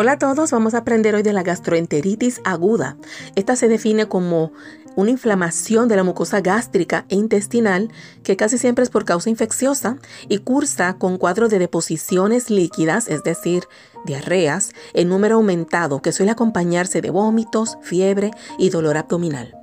Hola 0.00 0.12
a 0.12 0.18
todos, 0.20 0.52
vamos 0.52 0.74
a 0.74 0.78
aprender 0.78 1.16
hoy 1.16 1.24
de 1.24 1.32
la 1.32 1.42
gastroenteritis 1.42 2.40
aguda. 2.44 2.96
Esta 3.34 3.56
se 3.56 3.66
define 3.66 4.06
como 4.06 4.52
una 4.94 5.10
inflamación 5.10 5.88
de 5.88 5.96
la 5.96 6.04
mucosa 6.04 6.40
gástrica 6.40 7.04
e 7.08 7.16
intestinal 7.16 7.90
que 8.22 8.36
casi 8.36 8.58
siempre 8.58 8.84
es 8.84 8.90
por 8.90 9.04
causa 9.04 9.28
infecciosa 9.28 9.96
y 10.28 10.38
cursa 10.38 10.98
con 10.98 11.18
cuadros 11.18 11.50
de 11.50 11.58
deposiciones 11.58 12.48
líquidas, 12.48 13.08
es 13.08 13.24
decir, 13.24 13.64
diarreas, 14.04 14.70
en 14.94 15.08
número 15.08 15.34
aumentado 15.34 16.00
que 16.00 16.12
suele 16.12 16.30
acompañarse 16.30 17.00
de 17.00 17.10
vómitos, 17.10 17.76
fiebre 17.82 18.30
y 18.56 18.70
dolor 18.70 18.98
abdominal. 18.98 19.57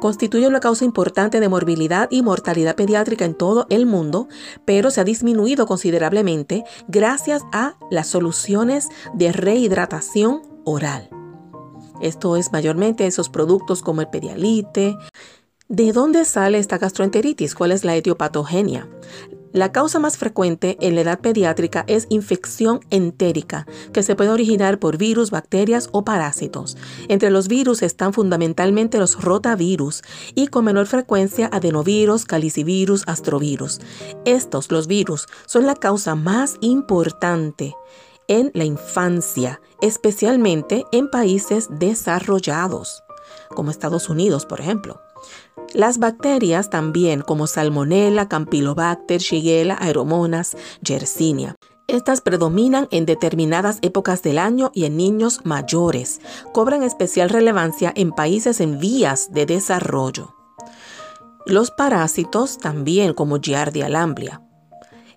Constituye 0.00 0.46
una 0.46 0.60
causa 0.60 0.84
importante 0.84 1.40
de 1.40 1.48
morbilidad 1.48 2.08
y 2.10 2.22
mortalidad 2.22 2.76
pediátrica 2.76 3.24
en 3.24 3.34
todo 3.34 3.66
el 3.70 3.86
mundo, 3.86 4.28
pero 4.64 4.90
se 4.90 5.00
ha 5.00 5.04
disminuido 5.04 5.66
considerablemente 5.66 6.64
gracias 6.88 7.42
a 7.52 7.76
las 7.90 8.08
soluciones 8.08 8.88
de 9.14 9.32
rehidratación 9.32 10.42
oral. 10.64 11.10
Esto 12.00 12.36
es 12.36 12.52
mayormente 12.52 13.06
esos 13.06 13.28
productos 13.28 13.82
como 13.82 14.00
el 14.00 14.08
pedialite. 14.08 14.96
¿De 15.68 15.92
dónde 15.92 16.24
sale 16.24 16.58
esta 16.58 16.78
gastroenteritis? 16.78 17.54
¿Cuál 17.54 17.72
es 17.72 17.84
la 17.84 17.94
etiopatogenia? 17.94 18.88
La 19.52 19.72
causa 19.72 19.98
más 19.98 20.16
frecuente 20.16 20.76
en 20.80 20.94
la 20.94 21.00
edad 21.00 21.20
pediátrica 21.20 21.84
es 21.88 22.06
infección 22.08 22.80
entérica, 22.90 23.66
que 23.92 24.04
se 24.04 24.14
puede 24.14 24.30
originar 24.30 24.78
por 24.78 24.96
virus, 24.96 25.32
bacterias 25.32 25.88
o 25.90 26.04
parásitos. 26.04 26.76
Entre 27.08 27.30
los 27.30 27.48
virus 27.48 27.82
están 27.82 28.12
fundamentalmente 28.12 28.98
los 28.98 29.20
rotavirus 29.20 30.02
y 30.36 30.46
con 30.46 30.66
menor 30.66 30.86
frecuencia 30.86 31.50
adenovirus, 31.52 32.26
calicivirus, 32.26 33.02
astrovirus. 33.08 33.80
Estos, 34.24 34.70
los 34.70 34.86
virus, 34.86 35.26
son 35.46 35.66
la 35.66 35.74
causa 35.74 36.14
más 36.14 36.56
importante 36.60 37.74
en 38.28 38.52
la 38.54 38.64
infancia, 38.64 39.60
especialmente 39.80 40.84
en 40.92 41.10
países 41.10 41.66
desarrollados, 41.68 43.02
como 43.48 43.72
Estados 43.72 44.08
Unidos, 44.08 44.46
por 44.46 44.60
ejemplo. 44.60 45.00
Las 45.72 45.98
bacterias 45.98 46.70
también, 46.70 47.22
como 47.22 47.46
Salmonella, 47.46 48.28
Campylobacter, 48.28 49.20
Shigella, 49.20 49.76
Aeromonas, 49.80 50.56
Yersinia. 50.82 51.54
Estas 51.86 52.20
predominan 52.20 52.86
en 52.90 53.04
determinadas 53.04 53.78
épocas 53.82 54.22
del 54.22 54.38
año 54.38 54.70
y 54.74 54.84
en 54.84 54.96
niños 54.96 55.40
mayores. 55.44 56.20
Cobran 56.52 56.82
especial 56.82 57.28
relevancia 57.28 57.92
en 57.94 58.12
países 58.12 58.60
en 58.60 58.78
vías 58.78 59.32
de 59.32 59.46
desarrollo. 59.46 60.34
Los 61.46 61.70
parásitos 61.70 62.58
también, 62.58 63.14
como 63.14 63.40
Giardia 63.40 63.88
lamblia. 63.88 64.40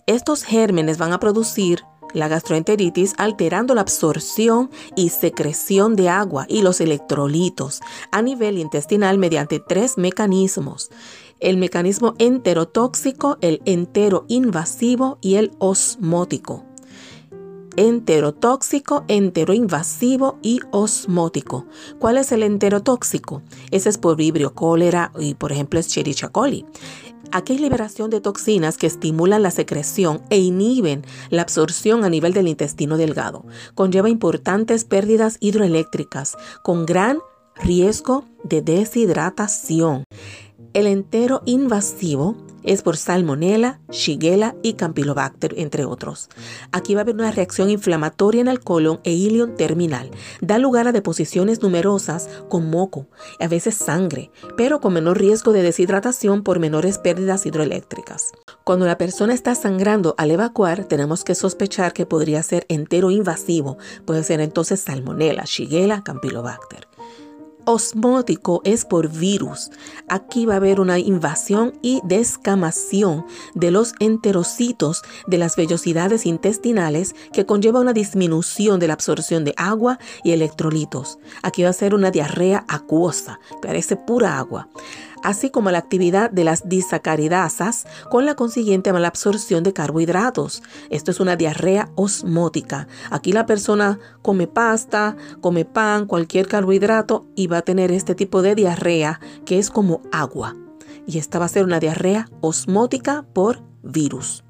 Estos 0.08 0.44
gérmenes 0.44 0.98
van 0.98 1.14
a 1.14 1.20
producir 1.20 1.84
la 2.14 2.28
gastroenteritis 2.28 3.14
alterando 3.18 3.76
la 3.76 3.82
absorción 3.82 4.70
y 4.96 5.10
secreción 5.10 5.96
de 5.96 6.10
agua 6.10 6.46
y 6.48 6.62
los 6.62 6.82
electrolitos 6.82 7.82
a 8.12 8.22
nivel 8.22 8.58
intestinal 8.58 9.18
mediante 9.18 9.60
tres 9.60 9.98
mecanismos. 9.98 10.90
El 11.40 11.58
mecanismo 11.58 12.16
enterotóxico, 12.20 13.38
el 13.42 13.62
enteroinvasivo 13.66 15.18
y 15.22 15.36
el 15.36 15.52
osmótico 15.60 16.64
enterotóxico, 17.76 19.04
enteroinvasivo 19.08 20.38
y 20.42 20.60
osmótico. 20.72 21.66
¿Cuál 22.00 22.18
es 22.18 22.32
el 22.32 22.44
enterotóxico? 22.44 23.42
Ese 23.72 23.90
es 23.90 23.98
por 23.98 24.16
vibrio 24.16 24.54
cólera 24.54 25.12
y 25.18 25.34
por 25.34 25.52
ejemplo 25.52 25.80
es 25.80 25.88
Escherichia 25.88 26.30
coli. 26.30 26.66
Aquí 27.32 27.54
hay 27.54 27.60
liberación 27.60 28.10
de 28.10 28.22
toxinas 28.22 28.78
que 28.78 28.88
estimulan 28.88 29.44
la 29.44 29.52
secreción 29.52 30.22
e 30.30 30.38
inhiben 30.40 31.04
la 31.30 31.42
absorción 31.42 32.04
a 32.04 32.10
nivel 32.10 32.34
del 32.34 32.48
intestino 32.48 32.98
delgado. 32.98 33.46
Conlleva 33.76 34.10
importantes 34.10 34.86
pérdidas 34.86 35.38
hidroeléctricas 35.40 36.36
con 36.64 36.86
gran 36.86 37.20
riesgo 37.56 38.26
de 38.44 38.62
deshidratación. 38.62 40.04
El 40.74 40.88
entero 40.88 41.42
invasivo 41.46 42.36
es 42.64 42.82
por 42.82 42.98
Salmonella, 42.98 43.80
Shigella 43.90 44.56
y 44.62 44.74
Campylobacter, 44.74 45.56
entre 45.58 45.86
otros. 45.86 46.30
Aquí 46.72 46.96
va 46.96 47.02
a 47.02 47.04
haber 47.04 47.16
una 47.16 47.32
reacción 47.32 47.70
inflamatoria 47.70 48.42
en 48.42 48.48
el 48.48 48.60
colon 48.60 49.00
e 49.04 49.12
ilion 49.12 49.56
terminal. 49.56 50.12
Da 50.42 50.58
lugar 50.58 50.88
a 50.88 50.92
deposiciones 50.92 51.62
numerosas 51.62 52.30
con 52.50 52.70
moco, 52.70 53.08
a 53.40 53.48
veces 53.48 53.76
sangre, 53.76 54.32
pero 54.58 54.80
con 54.80 54.94
menor 54.94 55.20
riesgo 55.20 55.52
de 55.52 55.62
deshidratación 55.62 56.44
por 56.44 56.60
menores 56.60 56.98
pérdidas 56.98 57.46
hidroeléctricas. 57.46 58.32
Cuando 58.64 58.86
la 58.86 58.98
persona 58.98 59.34
está 59.34 59.56
sangrando 59.56 60.16
al 60.18 60.32
evacuar, 60.32 60.86
tenemos 60.86 61.24
que 61.24 61.36
sospechar 61.36 61.94
que 61.94 62.06
podría 62.06 62.44
ser 62.44 62.66
entero 62.70 63.12
invasivo. 63.12 63.78
Puede 64.06 64.24
ser 64.24 64.40
entonces 64.40 64.80
Salmonella, 64.80 65.44
Shigella, 65.46 66.04
Campylobacter 66.04 66.93
osmótico 67.66 68.62
es 68.64 68.86
por 68.86 69.10
virus. 69.10 69.72
Aquí 70.08 70.46
va 70.46 70.56
a 70.56 70.58
haber 70.58 70.80
una 70.80 71.00
invasión 71.00 71.74
y 71.82 72.02
descamación 72.04 73.26
de 73.54 73.72
los 73.72 73.94
enterocitos 74.00 75.02
de 75.28 75.38
las 75.38 75.56
vellosidades 75.56 76.26
intestinales 76.26 77.16
que 77.32 77.46
conlleva 77.46 77.80
una 77.80 77.94
disminución 77.94 78.80
de 78.80 78.88
la 78.88 78.94
absorción 78.94 79.44
de 79.44 79.54
agua 79.58 80.00
y 80.24 80.32
electrolitos. 80.32 81.20
Aquí 81.42 81.64
va 81.64 81.70
a 81.70 81.74
ser 81.74 81.94
una 81.94 82.12
diarrea 82.12 82.66
acuosa, 82.68 83.40
parece 83.62 83.96
pura 83.96 84.38
agua 84.38 84.68
así 85.24 85.50
como 85.50 85.72
la 85.72 85.80
actividad 85.80 86.30
de 86.30 86.44
las 86.44 86.70
disacaridasas 86.70 87.86
con 88.10 88.26
la 88.26 88.36
consiguiente 88.36 88.94
mala 88.94 89.08
absorción 89.08 89.64
de 89.64 89.74
carbohidratos. 89.74 90.62
Esto 90.90 91.12
es 91.12 91.20
una 91.20 91.36
diarrea 91.36 91.90
osmótica. 91.96 92.88
Aquí 93.10 93.32
la 93.32 93.46
persona 93.46 94.00
come 94.22 94.48
pasta, 94.48 95.16
come 95.42 95.66
pan, 95.66 96.06
cualquier 96.06 96.48
carbohidrato 96.48 97.26
y 97.36 97.48
va 97.48 97.60
a 97.60 97.62
tener 97.64 97.92
este 97.92 98.14
tipo 98.14 98.42
de 98.42 98.56
diarrea 98.56 99.20
que 99.46 99.58
es 99.58 99.70
como 99.70 100.02
agua. 100.12 100.56
Y 101.08 101.18
esta 101.18 101.40
va 101.40 101.46
a 101.46 101.50
ser 101.50 101.64
una 101.64 101.80
diarrea 101.80 102.30
osmótica 102.42 103.26
por 103.34 103.62
virus. 103.82 104.43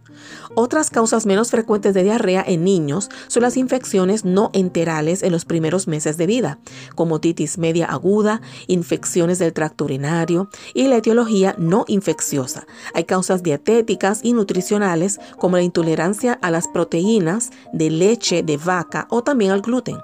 Otras 0.55 0.89
causas 0.89 1.25
menos 1.25 1.51
frecuentes 1.51 1.94
de 1.94 2.03
diarrea 2.03 2.44
en 2.45 2.63
niños 2.63 3.09
son 3.27 3.44
las 3.44 3.57
infecciones 3.57 4.25
no 4.25 4.49
enterales 4.53 5.23
en 5.23 5.31
los 5.31 5.45
primeros 5.45 5.88
meses 5.88 6.17
de 6.17 6.27
vida, 6.27 6.59
como 6.95 7.19
titis 7.19 7.57
media 7.57 7.85
aguda, 7.85 8.41
infecciones 8.67 9.39
del 9.39 9.53
tracto 9.53 9.85
urinario 9.85 10.49
y 10.73 10.88
la 10.88 10.97
etiología 10.97 11.55
no 11.57 11.85
infecciosa. 11.88 12.66
Hay 12.93 13.05
causas 13.05 13.43
dietéticas 13.43 14.22
y 14.23 14.33
nutricionales 14.33 15.19
como 15.38 15.57
la 15.57 15.63
intolerancia 15.63 16.39
a 16.41 16.51
las 16.51 16.67
proteínas 16.67 17.51
de 17.72 17.89
leche 17.89 18.43
de 18.43 18.57
vaca 18.57 19.07
o 19.09 19.23
también 19.23 19.51
al 19.51 19.61
gluten. 19.61 19.97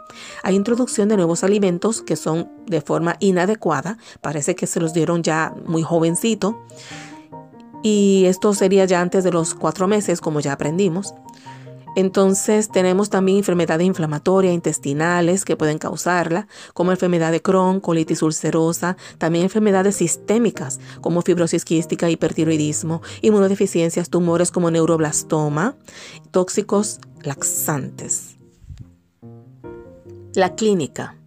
Hay 0.44 0.56
introducción 0.56 1.10
de 1.10 1.18
nuevos 1.18 1.44
alimentos 1.44 2.02
que 2.02 2.16
son 2.16 2.50
de 2.68 2.82
forma 2.82 3.16
inadecuada, 3.20 3.98
parece 4.22 4.56
que 4.56 4.68
se 4.68 4.80
los 4.80 4.94
dieron 4.94 5.24
ya 5.24 5.54
muy 5.66 5.82
jovencito 5.82 6.58
y 7.84 8.26
esto 8.26 8.54
sería 8.54 8.86
ya 8.86 9.02
antes 9.02 9.24
de 9.24 9.32
los 9.32 9.54
cuatro 9.54 9.88
meses, 9.88 10.22
como 10.22 10.40
ya 10.40 10.54
aprendimos. 10.54 11.14
Entonces 11.96 12.70
tenemos 12.70 13.10
también 13.10 13.40
enfermedades 13.40 13.86
inflamatorias 13.86 14.54
intestinales 14.54 15.44
que 15.44 15.58
pueden 15.58 15.80
causarla, 15.80 16.48
como 16.74 16.92
enfermedad 16.92 17.32
de 17.32 17.42
Crohn, 17.42 17.80
colitis 17.80 18.22
ulcerosa, 18.22 18.96
también 19.18 19.44
enfermedades 19.44 19.96
sistémicas 19.96 20.80
como 21.02 21.22
fibrosis 21.22 21.66
quística, 21.66 22.10
hipertiroidismo, 22.10 23.02
inmunodeficiencias, 23.22 24.10
tumores 24.10 24.52
como 24.52 24.72
neuroblastoma, 24.72 25.76
tóxicos 26.32 27.00
laxantes. 27.24 28.38
La 30.36 30.56
clínica. 30.56 31.19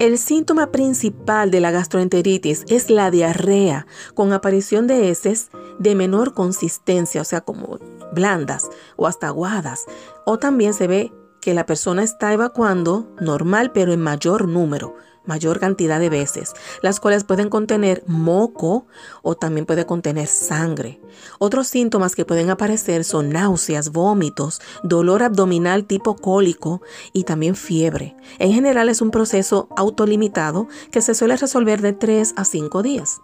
El 0.00 0.18
síntoma 0.18 0.72
principal 0.72 1.52
de 1.52 1.60
la 1.60 1.70
gastroenteritis 1.70 2.64
es 2.68 2.90
la 2.90 3.12
diarrea 3.12 3.86
con 4.14 4.32
aparición 4.32 4.88
de 4.88 5.08
heces 5.08 5.50
de 5.78 5.94
menor 5.94 6.34
consistencia, 6.34 7.20
o 7.20 7.24
sea, 7.24 7.42
como 7.42 7.78
blandas 8.12 8.68
o 8.96 9.06
hasta 9.06 9.28
aguadas. 9.28 9.84
O 10.26 10.38
también 10.40 10.74
se 10.74 10.88
ve 10.88 11.12
que 11.40 11.54
la 11.54 11.64
persona 11.64 12.02
está 12.02 12.32
evacuando 12.32 13.06
normal 13.20 13.70
pero 13.72 13.92
en 13.92 14.00
mayor 14.00 14.48
número 14.48 14.96
mayor 15.26 15.60
cantidad 15.60 16.00
de 16.00 16.10
veces, 16.10 16.52
las 16.82 17.00
cuales 17.00 17.24
pueden 17.24 17.48
contener 17.48 18.02
moco 18.06 18.86
o 19.22 19.36
también 19.36 19.66
puede 19.66 19.86
contener 19.86 20.26
sangre. 20.26 21.00
Otros 21.38 21.68
síntomas 21.68 22.14
que 22.14 22.24
pueden 22.24 22.50
aparecer 22.50 23.04
son 23.04 23.30
náuseas, 23.30 23.90
vómitos, 23.90 24.60
dolor 24.82 25.22
abdominal 25.22 25.84
tipo 25.84 26.16
cólico 26.16 26.82
y 27.12 27.24
también 27.24 27.56
fiebre. 27.56 28.16
En 28.38 28.52
general 28.52 28.88
es 28.88 29.00
un 29.00 29.10
proceso 29.10 29.68
autolimitado 29.76 30.68
que 30.90 31.02
se 31.02 31.14
suele 31.14 31.36
resolver 31.36 31.80
de 31.80 31.92
3 31.92 32.34
a 32.36 32.44
5 32.44 32.82
días, 32.82 33.20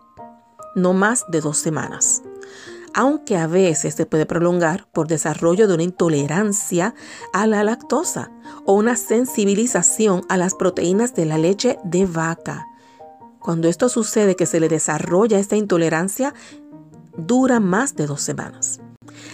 no 0.74 0.92
más 0.92 1.24
de 1.28 1.40
dos 1.40 1.58
semanas 1.58 2.22
aunque 2.94 3.36
a 3.36 3.46
veces 3.46 3.94
se 3.94 4.06
puede 4.06 4.26
prolongar 4.26 4.86
por 4.92 5.08
desarrollo 5.08 5.68
de 5.68 5.74
una 5.74 5.82
intolerancia 5.82 6.94
a 7.32 7.46
la 7.46 7.64
lactosa 7.64 8.30
o 8.64 8.74
una 8.74 8.96
sensibilización 8.96 10.22
a 10.28 10.36
las 10.36 10.54
proteínas 10.54 11.14
de 11.14 11.26
la 11.26 11.38
leche 11.38 11.78
de 11.84 12.06
vaca. 12.06 12.66
Cuando 13.40 13.68
esto 13.68 13.88
sucede 13.88 14.36
que 14.36 14.46
se 14.46 14.60
le 14.60 14.68
desarrolla 14.68 15.38
esta 15.38 15.56
intolerancia, 15.56 16.34
dura 17.16 17.60
más 17.60 17.96
de 17.96 18.06
dos 18.06 18.20
semanas. 18.20 18.80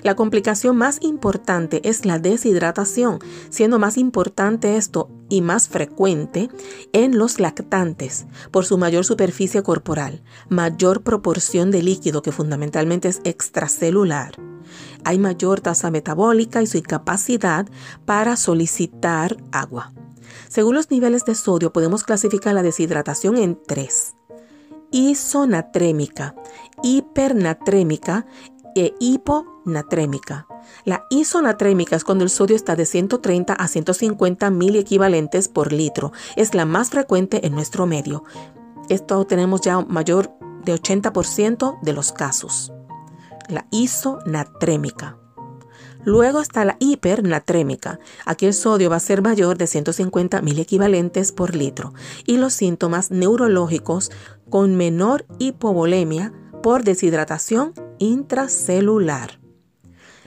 La 0.02 0.14
complicación 0.14 0.76
más 0.76 0.98
importante 1.02 1.80
es 1.88 2.04
la 2.04 2.18
deshidratación, 2.18 3.18
siendo 3.50 3.78
más 3.78 3.96
importante 3.96 4.76
esto 4.76 5.10
y 5.28 5.40
más 5.40 5.68
frecuente 5.68 6.48
en 6.92 7.18
los 7.18 7.40
lactantes 7.40 8.26
por 8.50 8.64
su 8.64 8.78
mayor 8.78 9.04
superficie 9.04 9.62
corporal, 9.62 10.22
mayor 10.48 11.02
proporción 11.02 11.70
de 11.70 11.82
líquido 11.82 12.22
que 12.22 12.32
fundamentalmente 12.32 13.08
es 13.08 13.20
extracelular. 13.24 14.36
Hay 15.04 15.18
mayor 15.18 15.60
tasa 15.60 15.90
metabólica 15.90 16.62
y 16.62 16.66
su 16.66 16.78
incapacidad 16.78 17.66
para 18.04 18.36
solicitar 18.36 19.36
agua. 19.52 19.92
Según 20.48 20.74
los 20.74 20.90
niveles 20.90 21.24
de 21.24 21.34
sodio 21.34 21.72
podemos 21.72 22.04
clasificar 22.04 22.54
la 22.54 22.62
deshidratación 22.62 23.36
en 23.36 23.58
tres. 23.66 24.14
Isonatrémica, 24.90 26.34
hipernatrémica 26.82 28.26
e 28.74 28.94
hiponatrémica. 29.66 30.46
La 30.84 31.06
isonatrémica 31.10 31.96
es 31.96 32.04
cuando 32.04 32.24
el 32.24 32.30
sodio 32.30 32.56
está 32.56 32.76
de 32.76 32.86
130 32.86 33.52
a 33.52 33.68
150 33.68 34.50
mil 34.50 34.76
equivalentes 34.76 35.48
por 35.48 35.72
litro. 35.72 36.12
Es 36.36 36.54
la 36.54 36.64
más 36.64 36.90
frecuente 36.90 37.46
en 37.46 37.54
nuestro 37.54 37.86
medio. 37.86 38.24
Esto 38.88 39.24
tenemos 39.26 39.60
ya 39.60 39.80
mayor 39.80 40.30
de 40.64 40.74
80% 40.74 41.80
de 41.82 41.92
los 41.92 42.12
casos. 42.12 42.72
La 43.48 43.66
isonatrémica. 43.70 45.18
Luego 46.04 46.40
está 46.40 46.64
la 46.64 46.76
hipernatrémica. 46.78 47.98
Aquí 48.24 48.46
el 48.46 48.54
sodio 48.54 48.90
va 48.90 48.96
a 48.96 49.00
ser 49.00 49.22
mayor 49.22 49.58
de 49.58 49.66
150 49.66 50.40
mil 50.40 50.58
equivalentes 50.60 51.32
por 51.32 51.56
litro. 51.56 51.94
Y 52.24 52.36
los 52.36 52.54
síntomas 52.54 53.10
neurológicos 53.10 54.12
con 54.48 54.76
menor 54.76 55.26
hipovolemia 55.40 56.32
por 56.62 56.84
deshidratación 56.84 57.74
intracelular. 57.98 59.45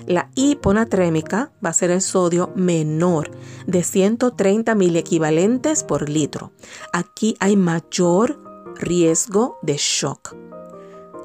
La 0.07 0.29
hiponatrémica 0.35 1.51
va 1.63 1.69
a 1.69 1.73
ser 1.73 1.91
el 1.91 2.01
sodio 2.01 2.51
menor 2.55 3.31
de 3.67 3.83
130 3.83 4.75
mil 4.75 4.95
equivalentes 4.95 5.83
por 5.83 6.09
litro. 6.09 6.51
Aquí 6.93 7.35
hay 7.39 7.55
mayor 7.55 8.39
riesgo 8.75 9.57
de 9.61 9.75
shock. 9.77 10.35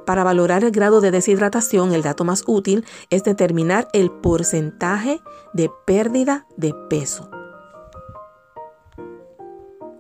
Para 0.05 0.25
valorar 0.25 0.65
el 0.65 0.71
grado 0.71 1.01
de 1.01 1.11
deshidratación, 1.11 1.95
el 1.95 2.03
dato 2.03 2.25
más 2.25 2.45
útil 2.47 2.85
es 3.09 3.25
determinar 3.25 3.89
el 3.93 4.11
porcentaje 4.11 5.21
de 5.55 5.71
pérdida 5.87 6.47
de 6.57 6.75
peso. 6.91 7.31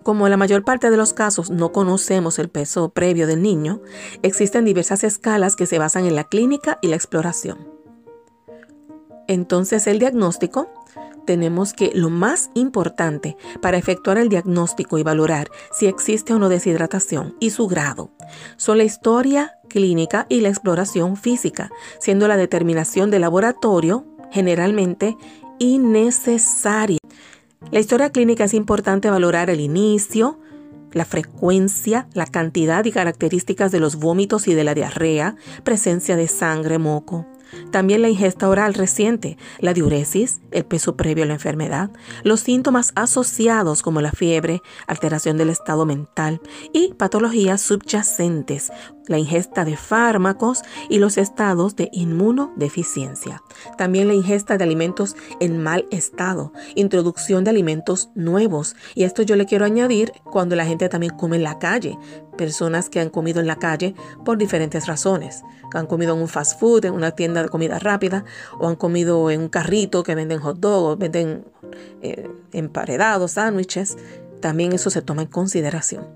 Como 0.02 0.26
en 0.26 0.30
la 0.30 0.36
mayor 0.36 0.64
parte 0.64 0.90
de 0.90 0.98
los 0.98 1.14
casos 1.14 1.50
no 1.50 1.72
conocemos 1.72 2.38
el 2.38 2.50
peso 2.50 2.90
previo 2.90 3.26
del 3.26 3.40
niño, 3.40 3.80
existen 4.22 4.66
diversas 4.66 5.02
escalas 5.02 5.56
que 5.56 5.64
se 5.64 5.78
basan 5.78 6.04
en 6.04 6.14
la 6.14 6.24
clínica 6.24 6.78
y 6.82 6.88
la 6.88 6.96
exploración. 6.96 7.73
Entonces 9.28 9.86
el 9.86 9.98
diagnóstico, 9.98 10.68
tenemos 11.24 11.72
que 11.72 11.90
lo 11.94 12.10
más 12.10 12.50
importante 12.54 13.36
para 13.62 13.78
efectuar 13.78 14.18
el 14.18 14.28
diagnóstico 14.28 14.98
y 14.98 15.02
valorar 15.02 15.48
si 15.72 15.86
existe 15.86 16.34
o 16.34 16.38
no 16.38 16.48
deshidratación 16.48 17.34
y 17.40 17.50
su 17.50 17.66
grado 17.66 18.10
son 18.56 18.78
la 18.78 18.84
historia 18.84 19.58
clínica 19.68 20.26
y 20.28 20.40
la 20.40 20.48
exploración 20.48 21.16
física, 21.16 21.70
siendo 21.98 22.28
la 22.28 22.36
determinación 22.36 23.10
de 23.10 23.18
laboratorio 23.18 24.04
generalmente 24.30 25.16
innecesaria. 25.58 26.98
La 27.70 27.80
historia 27.80 28.10
clínica 28.10 28.44
es 28.44 28.54
importante 28.54 29.10
valorar 29.10 29.50
el 29.50 29.60
inicio, 29.60 30.38
la 30.92 31.04
frecuencia, 31.04 32.08
la 32.12 32.26
cantidad 32.26 32.84
y 32.84 32.92
características 32.92 33.72
de 33.72 33.80
los 33.80 33.96
vómitos 33.96 34.46
y 34.48 34.54
de 34.54 34.64
la 34.64 34.74
diarrea, 34.74 35.36
presencia 35.64 36.16
de 36.16 36.28
sangre, 36.28 36.78
moco, 36.78 37.26
también 37.70 38.02
la 38.02 38.08
ingesta 38.08 38.48
oral 38.48 38.74
reciente, 38.74 39.36
la 39.58 39.74
diuresis, 39.74 40.40
el 40.50 40.64
peso 40.64 40.96
previo 40.96 41.24
a 41.24 41.26
la 41.26 41.34
enfermedad, 41.34 41.90
los 42.22 42.40
síntomas 42.40 42.92
asociados 42.94 43.82
como 43.82 44.00
la 44.00 44.12
fiebre, 44.12 44.62
alteración 44.86 45.36
del 45.36 45.50
estado 45.50 45.86
mental 45.86 46.40
y 46.72 46.94
patologías 46.94 47.60
subyacentes, 47.60 48.70
la 49.06 49.18
ingesta 49.18 49.64
de 49.64 49.76
fármacos 49.76 50.62
y 50.88 50.98
los 50.98 51.18
estados 51.18 51.76
de 51.76 51.90
inmunodeficiencia. 51.92 53.42
También 53.76 54.08
la 54.08 54.14
ingesta 54.14 54.56
de 54.56 54.64
alimentos 54.64 55.16
en 55.40 55.62
mal 55.62 55.86
estado, 55.90 56.52
introducción 56.74 57.44
de 57.44 57.50
alimentos 57.50 58.10
nuevos. 58.14 58.76
Y 58.94 59.04
esto 59.04 59.22
yo 59.22 59.36
le 59.36 59.46
quiero 59.46 59.64
añadir 59.64 60.12
cuando 60.24 60.56
la 60.56 60.66
gente 60.66 60.88
también 60.88 61.16
come 61.16 61.36
en 61.36 61.42
la 61.42 61.58
calle, 61.58 61.98
personas 62.36 62.88
que 62.88 63.00
han 63.00 63.10
comido 63.10 63.40
en 63.40 63.46
la 63.46 63.56
calle 63.56 63.94
por 64.24 64.38
diferentes 64.38 64.86
razones. 64.86 65.42
Han 65.72 65.86
comido 65.86 66.14
en 66.14 66.20
un 66.20 66.28
fast 66.28 66.60
food, 66.60 66.84
en 66.84 66.94
una 66.94 67.12
tienda 67.12 67.42
de 67.42 67.48
comida 67.48 67.78
rápida, 67.78 68.24
o 68.60 68.68
han 68.68 68.76
comido 68.76 69.30
en 69.30 69.40
un 69.42 69.48
carrito 69.48 70.02
que 70.02 70.14
venden 70.14 70.38
hot 70.40 70.58
dogs, 70.58 70.98
venden 70.98 71.44
eh, 72.02 72.30
emparedados, 72.52 73.32
sándwiches. 73.32 73.96
También 74.40 74.72
eso 74.72 74.90
se 74.90 75.02
toma 75.02 75.22
en 75.22 75.28
consideración. 75.28 76.06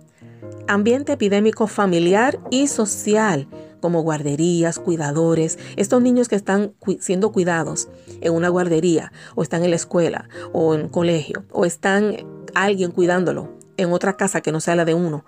Ambiente 0.69 1.15
epidémico 1.15 1.67
familiar 1.67 2.38
y 2.50 2.69
social, 2.69 3.49
como 3.81 4.03
guarderías, 4.03 4.79
cuidadores, 4.79 5.59
estos 5.76 6.03
niños 6.03 6.29
que 6.29 6.37
están 6.37 6.75
siendo 7.00 7.32
cuidados 7.32 7.88
en 8.20 8.35
una 8.35 8.49
guardería, 8.49 9.12
o 9.35 9.43
están 9.43 9.65
en 9.65 9.70
la 9.70 9.76
escuela, 9.76 10.29
o 10.53 10.75
en 10.75 10.88
colegio, 10.88 11.44
o 11.53 11.65
están 11.65 12.17
alguien 12.55 12.91
cuidándolo 12.91 13.49
en 13.76 13.93
otra 13.93 14.17
casa 14.17 14.41
que 14.41 14.53
no 14.53 14.61
sea 14.61 14.76
la 14.76 14.85
de 14.85 14.94
uno. 14.94 15.25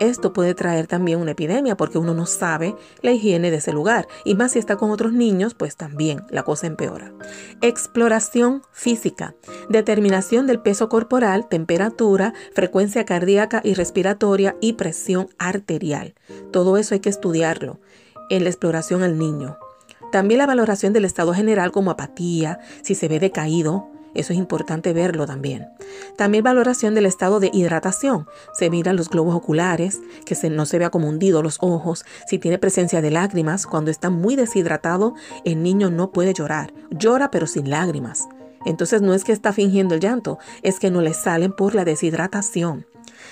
Esto 0.00 0.32
puede 0.32 0.54
traer 0.54 0.86
también 0.86 1.20
una 1.20 1.32
epidemia 1.32 1.76
porque 1.76 1.98
uno 1.98 2.14
no 2.14 2.26
sabe 2.26 2.74
la 3.00 3.12
higiene 3.12 3.50
de 3.50 3.58
ese 3.58 3.72
lugar 3.72 4.08
y 4.24 4.34
más 4.34 4.52
si 4.52 4.58
está 4.58 4.76
con 4.76 4.90
otros 4.90 5.12
niños, 5.12 5.54
pues 5.54 5.76
también 5.76 6.24
la 6.30 6.42
cosa 6.42 6.66
empeora. 6.66 7.12
Exploración 7.60 8.62
física, 8.72 9.34
determinación 9.68 10.46
del 10.46 10.60
peso 10.60 10.88
corporal, 10.88 11.48
temperatura, 11.48 12.34
frecuencia 12.54 13.04
cardíaca 13.04 13.60
y 13.62 13.74
respiratoria 13.74 14.56
y 14.60 14.72
presión 14.72 15.28
arterial. 15.38 16.14
Todo 16.50 16.76
eso 16.76 16.94
hay 16.94 17.00
que 17.00 17.10
estudiarlo 17.10 17.80
en 18.30 18.42
la 18.42 18.50
exploración 18.50 19.02
al 19.02 19.16
niño. 19.16 19.58
También 20.10 20.38
la 20.38 20.46
valoración 20.46 20.92
del 20.92 21.04
estado 21.04 21.34
general 21.34 21.72
como 21.72 21.90
apatía, 21.90 22.58
si 22.82 22.94
se 22.94 23.08
ve 23.08 23.20
decaído, 23.20 23.93
eso 24.14 24.32
es 24.32 24.38
importante 24.38 24.92
verlo 24.92 25.26
también. 25.26 25.68
También 26.16 26.44
valoración 26.44 26.94
del 26.94 27.06
estado 27.06 27.40
de 27.40 27.50
hidratación. 27.52 28.26
Se 28.54 28.70
miran 28.70 28.96
los 28.96 29.10
globos 29.10 29.34
oculares, 29.34 30.00
que 30.24 30.34
no 30.50 30.66
se 30.66 30.78
vea 30.78 30.90
como 30.90 31.08
hundido 31.08 31.42
los 31.42 31.58
ojos. 31.60 32.04
Si 32.26 32.38
tiene 32.38 32.58
presencia 32.58 33.00
de 33.00 33.10
lágrimas, 33.10 33.66
cuando 33.66 33.90
está 33.90 34.10
muy 34.10 34.36
deshidratado, 34.36 35.14
el 35.44 35.62
niño 35.62 35.90
no 35.90 36.12
puede 36.12 36.34
llorar. 36.34 36.72
Llora 36.90 37.30
pero 37.30 37.46
sin 37.46 37.70
lágrimas. 37.70 38.28
Entonces 38.64 39.02
no 39.02 39.14
es 39.14 39.24
que 39.24 39.32
está 39.32 39.52
fingiendo 39.52 39.94
el 39.94 40.00
llanto, 40.00 40.38
es 40.62 40.78
que 40.78 40.90
no 40.90 41.00
le 41.00 41.14
salen 41.14 41.52
por 41.52 41.74
la 41.74 41.84
deshidratación. 41.84 42.86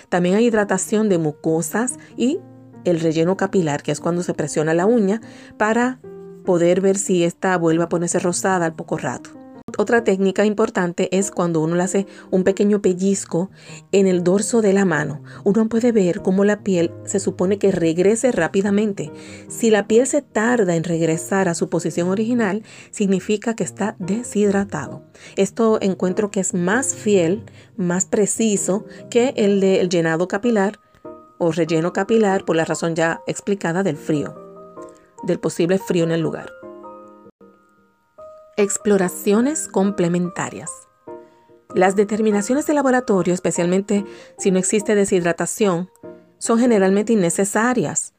También 0.08 0.34
hay 0.36 0.46
hidratación 0.46 1.08
de 1.08 1.18
mucosas 1.18 1.94
y 2.16 2.38
el 2.84 3.00
relleno 3.00 3.36
capilar, 3.36 3.82
que 3.82 3.92
es 3.92 4.00
cuando 4.00 4.22
se 4.22 4.34
presiona 4.34 4.74
la 4.74 4.86
uña 4.86 5.20
para 5.56 6.00
poder 6.44 6.80
ver 6.80 6.98
si 6.98 7.24
esta 7.24 7.56
vuelve 7.56 7.84
a 7.84 7.88
ponerse 7.88 8.18
rosada 8.18 8.66
al 8.66 8.74
poco 8.74 8.98
rato. 8.98 9.41
Otra 9.82 10.04
técnica 10.04 10.44
importante 10.44 11.08
es 11.10 11.32
cuando 11.32 11.60
uno 11.60 11.74
le 11.74 11.82
hace 11.82 12.06
un 12.30 12.44
pequeño 12.44 12.80
pellizco 12.80 13.50
en 13.90 14.06
el 14.06 14.22
dorso 14.22 14.62
de 14.62 14.72
la 14.72 14.84
mano. 14.84 15.24
Uno 15.42 15.68
puede 15.68 15.90
ver 15.90 16.22
cómo 16.22 16.44
la 16.44 16.60
piel 16.62 16.92
se 17.04 17.18
supone 17.18 17.58
que 17.58 17.72
regrese 17.72 18.30
rápidamente. 18.30 19.10
Si 19.48 19.70
la 19.70 19.88
piel 19.88 20.06
se 20.06 20.22
tarda 20.22 20.76
en 20.76 20.84
regresar 20.84 21.48
a 21.48 21.54
su 21.54 21.68
posición 21.68 22.10
original, 22.10 22.62
significa 22.92 23.56
que 23.56 23.64
está 23.64 23.96
deshidratado. 23.98 25.02
Esto 25.34 25.78
encuentro 25.80 26.30
que 26.30 26.38
es 26.38 26.54
más 26.54 26.94
fiel, 26.94 27.42
más 27.76 28.06
preciso 28.06 28.84
que 29.10 29.34
el 29.34 29.60
del 29.60 29.88
llenado 29.88 30.28
capilar 30.28 30.78
o 31.38 31.50
relleno 31.50 31.92
capilar 31.92 32.44
por 32.44 32.54
la 32.54 32.64
razón 32.64 32.94
ya 32.94 33.20
explicada 33.26 33.82
del 33.82 33.96
frío, 33.96 34.32
del 35.24 35.40
posible 35.40 35.78
frío 35.78 36.04
en 36.04 36.12
el 36.12 36.20
lugar. 36.20 36.61
Exploraciones 38.62 39.66
complementarias. 39.66 40.70
Las 41.74 41.96
determinaciones 41.96 42.64
de 42.64 42.74
laboratorio, 42.74 43.34
especialmente 43.34 44.04
si 44.38 44.52
no 44.52 44.60
existe 44.60 44.94
deshidratación, 44.94 45.90
son 46.38 46.60
generalmente 46.60 47.12
innecesarias, 47.12 48.14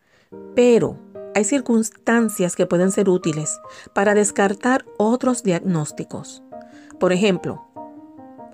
pero 0.54 1.00
hay 1.34 1.46
circunstancias 1.46 2.58
que 2.58 2.66
pueden 2.66 2.92
ser 2.92 3.08
útiles 3.08 3.58
para 3.96 4.16
descartar 4.16 4.84
otros 4.98 5.44
diagnósticos. 5.44 6.44
Por 7.00 7.14
ejemplo, 7.14 7.66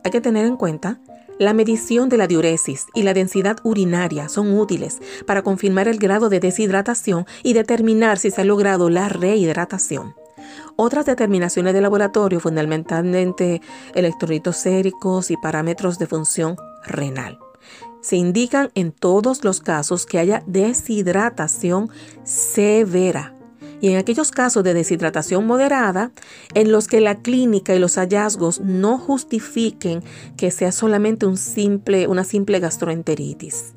hay 0.04 0.12
que 0.12 0.22
tener 0.22 0.46
en 0.46 0.58
cuenta 0.58 1.02
la 1.40 1.54
medición 1.54 2.08
de 2.08 2.18
la 2.18 2.28
diuresis 2.28 2.86
y 2.94 3.02
la 3.02 3.16
densidad 3.16 3.58
urinaria 3.64 4.30
son 4.30 4.56
útiles 4.60 5.00
para 5.26 5.42
confirmar 5.42 5.88
el 5.88 5.98
grado 5.98 6.30
de 6.30 6.40
deshidratación 6.40 7.26
y 7.42 7.54
determinar 7.54 8.20
si 8.20 8.30
se 8.30 8.42
ha 8.42 8.46
logrado 8.46 8.92
la 8.92 9.10
rehidratación. 9.10 10.14
Otras 10.76 11.06
determinaciones 11.06 11.74
de 11.74 11.82
laboratorio, 11.82 12.40
fundamentalmente 12.40 13.62
electrolitos 13.94 14.58
séricos 14.58 15.32
y 15.32 15.38
parámetros 15.38 16.00
de 16.00 16.08
función 16.08 16.56
renal. 16.86 17.40
Se 18.02 18.16
indican 18.16 18.72
en 18.76 18.92
todos 18.92 19.44
los 19.44 19.60
casos 19.60 20.06
que 20.06 20.20
haya 20.20 20.44
deshidratación 20.48 21.90
severa 22.24 23.36
y 23.82 23.90
en 23.90 23.98
aquellos 23.98 24.32
casos 24.32 24.64
de 24.64 24.74
deshidratación 24.74 25.46
moderada 25.46 26.12
en 26.54 26.72
los 26.72 26.88
que 26.88 27.02
la 27.02 27.16
clínica 27.16 27.76
y 27.76 27.80
los 27.80 27.96
hallazgos 27.96 28.60
no 28.60 28.98
justifiquen 28.98 30.04
que 30.38 30.52
sea 30.52 30.72
solamente 30.72 31.26
una 31.26 32.24
simple 32.24 32.60
gastroenteritis. 32.60 33.74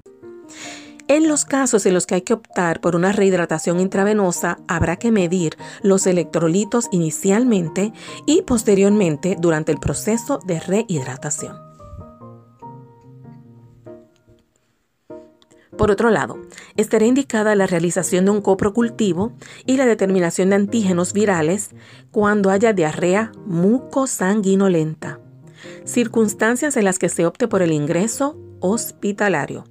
En 1.08 1.28
los 1.28 1.44
casos 1.44 1.84
en 1.86 1.94
los 1.94 2.06
que 2.06 2.14
hay 2.16 2.22
que 2.22 2.34
optar 2.34 2.80
por 2.80 2.96
una 2.96 3.12
rehidratación 3.12 3.80
intravenosa, 3.80 4.58
habrá 4.68 4.96
que 4.96 5.10
medir 5.10 5.56
los 5.82 6.06
electrolitos 6.06 6.88
inicialmente 6.92 7.92
y 8.26 8.42
posteriormente 8.42 9.36
durante 9.38 9.72
el 9.72 9.78
proceso 9.78 10.38
de 10.46 10.60
rehidratación. 10.60 11.72
Por 15.76 15.90
otro 15.90 16.10
lado, 16.10 16.38
estará 16.76 17.06
indicada 17.06 17.56
la 17.56 17.66
realización 17.66 18.26
de 18.26 18.30
un 18.30 18.42
coprocultivo 18.42 19.32
y 19.66 19.78
la 19.78 19.86
determinación 19.86 20.50
de 20.50 20.56
antígenos 20.56 21.12
virales 21.12 21.70
cuando 22.10 22.50
haya 22.50 22.72
diarrea 22.72 23.32
mucosanguinolenta, 23.46 25.18
circunstancias 25.84 26.76
en 26.76 26.84
las 26.84 26.98
que 26.98 27.08
se 27.08 27.26
opte 27.26 27.48
por 27.48 27.62
el 27.62 27.72
ingreso 27.72 28.38
hospitalario, 28.60 29.64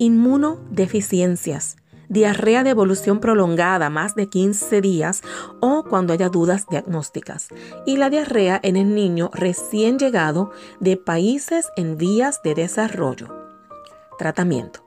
inmunodeficiencias, 0.00 1.76
diarrea 2.08 2.64
de 2.64 2.70
evolución 2.70 3.20
prolongada 3.20 3.90
más 3.90 4.14
de 4.14 4.28
15 4.28 4.80
días 4.80 5.22
o 5.60 5.84
cuando 5.84 6.14
haya 6.14 6.30
dudas 6.30 6.66
diagnósticas, 6.68 7.48
y 7.86 7.98
la 7.98 8.08
diarrea 8.08 8.58
en 8.62 8.76
el 8.76 8.94
niño 8.94 9.30
recién 9.34 9.98
llegado 9.98 10.52
de 10.80 10.96
países 10.96 11.68
en 11.76 11.98
vías 11.98 12.42
de 12.42 12.54
desarrollo. 12.54 13.28
Tratamiento. 14.18 14.80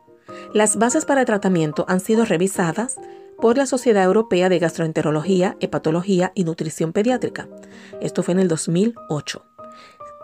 Las 0.51 0.77
bases 0.77 1.05
para 1.05 1.21
el 1.21 1.27
tratamiento 1.27 1.85
han 1.87 1.99
sido 1.99 2.25
revisadas 2.25 2.95
por 3.39 3.55
la 3.55 3.67
Sociedad 3.67 4.03
Europea 4.03 4.49
de 4.49 4.57
Gastroenterología, 4.57 5.57
Hepatología 5.59 6.31
y 6.33 6.43
Nutrición 6.43 6.91
Pediátrica. 6.91 7.47
Esto 8.01 8.23
fue 8.23 8.33
en 8.33 8.39
el 8.39 8.47
2008. 8.47 9.52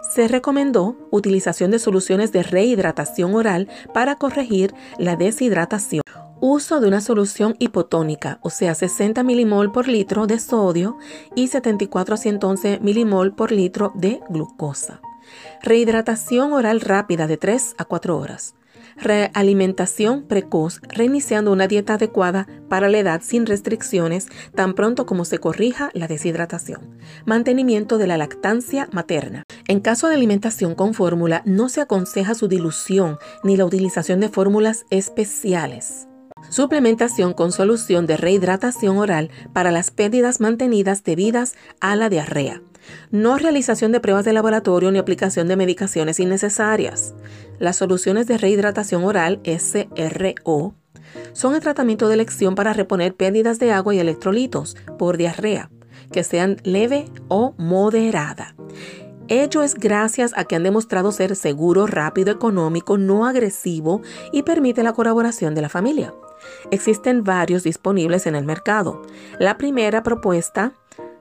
Se 0.09 0.27
recomendó 0.27 0.95
utilización 1.11 1.69
de 1.69 1.77
soluciones 1.77 2.31
de 2.31 2.41
rehidratación 2.41 3.35
oral 3.35 3.69
para 3.93 4.15
corregir 4.15 4.73
la 4.97 5.15
deshidratación. 5.15 6.01
Uso 6.41 6.79
de 6.79 6.87
una 6.87 6.99
solución 6.99 7.55
hipotónica, 7.59 8.39
o 8.41 8.49
sea, 8.49 8.73
60 8.73 9.21
milimol 9.23 9.71
por 9.71 9.87
litro 9.87 10.25
de 10.25 10.39
sodio 10.39 10.97
y 11.35 11.47
74 11.47 12.15
a 12.15 12.17
111 12.17 12.79
milimol 12.81 13.35
por 13.35 13.51
litro 13.51 13.91
de 13.93 14.19
glucosa. 14.29 14.99
Rehidratación 15.61 16.53
oral 16.53 16.81
rápida 16.81 17.27
de 17.27 17.37
3 17.37 17.75
a 17.77 17.85
4 17.85 18.17
horas. 18.17 18.55
Realimentación 18.95 20.23
precoz, 20.23 20.81
reiniciando 20.89 21.51
una 21.51 21.67
dieta 21.67 21.93
adecuada 21.93 22.47
para 22.67 22.89
la 22.89 22.97
edad 22.97 23.21
sin 23.23 23.45
restricciones 23.45 24.27
tan 24.55 24.73
pronto 24.73 25.05
como 25.05 25.23
se 25.23 25.37
corrija 25.37 25.91
la 25.93 26.07
deshidratación. 26.07 26.97
Mantenimiento 27.25 27.97
de 27.97 28.07
la 28.07 28.17
lactancia 28.17 28.89
materna. 28.91 29.43
En 29.69 29.81
caso 29.81 30.07
de 30.07 30.15
alimentación 30.15 30.73
con 30.73 30.95
fórmula, 30.95 31.43
no 31.45 31.69
se 31.69 31.79
aconseja 31.79 32.33
su 32.33 32.47
dilución 32.47 33.19
ni 33.43 33.55
la 33.55 33.65
utilización 33.65 34.19
de 34.19 34.27
fórmulas 34.27 34.88
especiales. 34.89 36.07
Suplementación 36.49 37.33
con 37.33 37.51
solución 37.51 38.07
de 38.07 38.17
rehidratación 38.17 38.97
oral 38.97 39.29
para 39.53 39.69
las 39.69 39.91
pérdidas 39.91 40.39
mantenidas 40.39 41.03
debidas 41.03 41.53
a 41.81 41.95
la 41.95 42.09
diarrea. 42.09 42.63
No 43.11 43.38
realización 43.38 43.91
de 43.91 43.99
pruebas 43.99 44.25
de 44.25 44.33
laboratorio 44.33 44.89
ni 44.89 44.97
aplicación 44.97 45.47
de 45.47 45.55
medicaciones 45.55 46.19
innecesarias. 46.19 47.13
Las 47.59 47.75
soluciones 47.75 48.25
de 48.25 48.39
rehidratación 48.39 49.03
oral 49.03 49.39
SRO 49.45 50.73
son 51.33 51.53
el 51.53 51.61
tratamiento 51.61 52.07
de 52.07 52.15
elección 52.15 52.55
para 52.55 52.73
reponer 52.73 53.13
pérdidas 53.13 53.59
de 53.59 53.71
agua 53.71 53.93
y 53.93 53.99
electrolitos 53.99 54.75
por 54.97 55.17
diarrea, 55.17 55.69
que 56.11 56.23
sean 56.23 56.57
leve 56.63 57.05
o 57.27 57.53
moderada. 57.59 58.55
Ello 59.29 59.62
es 59.62 59.75
gracias 59.75 60.33
a 60.36 60.43
que 60.43 60.55
han 60.55 60.63
demostrado 60.63 61.12
ser 61.12 61.36
seguro, 61.36 61.86
rápido, 61.86 62.31
económico, 62.31 62.98
no 62.98 63.27
agresivo 63.27 64.01
y 64.31 64.41
permite 64.41 64.81
la 64.81 64.93
colaboración 64.93 65.53
de 65.53 65.62
la 65.62 65.69
familia. 65.69 66.15
Existen 66.71 67.24
varios 67.24 67.62
disponibles 67.62 68.25
en 68.25 68.36
el 68.36 68.43
mercado. 68.43 69.03
La 69.38 69.57
primera 69.57 70.01
propuesta 70.01 70.74